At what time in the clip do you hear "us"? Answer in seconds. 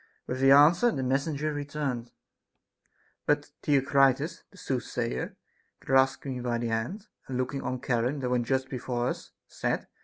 9.09-9.29